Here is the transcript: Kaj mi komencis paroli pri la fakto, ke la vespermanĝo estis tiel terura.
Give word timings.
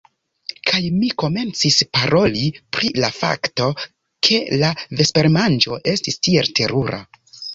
Kaj 0.69 0.79
mi 0.93 1.09
komencis 1.23 1.75
paroli 1.97 2.45
pri 2.77 2.89
la 3.03 3.11
fakto, 3.19 3.67
ke 4.29 4.39
la 4.63 4.71
vespermanĝo 5.01 5.81
estis 5.95 6.21
tiel 6.29 6.53
terura. 6.61 7.03